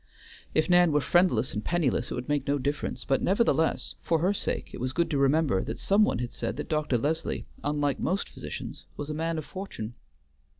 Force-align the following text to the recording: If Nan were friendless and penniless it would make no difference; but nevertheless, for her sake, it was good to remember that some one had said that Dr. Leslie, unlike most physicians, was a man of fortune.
If 0.55 0.67
Nan 0.67 0.91
were 0.91 0.99
friendless 0.99 1.53
and 1.53 1.63
penniless 1.63 2.09
it 2.09 2.15
would 2.15 2.27
make 2.27 2.47
no 2.47 2.57
difference; 2.57 3.05
but 3.05 3.21
nevertheless, 3.21 3.93
for 4.01 4.17
her 4.17 4.33
sake, 4.33 4.71
it 4.73 4.79
was 4.79 4.93
good 4.93 5.11
to 5.11 5.17
remember 5.19 5.63
that 5.63 5.77
some 5.77 6.03
one 6.05 6.17
had 6.17 6.33
said 6.33 6.57
that 6.57 6.69
Dr. 6.69 6.97
Leslie, 6.97 7.45
unlike 7.63 7.99
most 7.99 8.27
physicians, 8.27 8.85
was 8.97 9.11
a 9.11 9.13
man 9.13 9.37
of 9.37 9.45
fortune. 9.45 9.93